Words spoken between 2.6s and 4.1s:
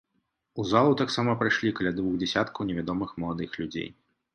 невядомых маладых людзей.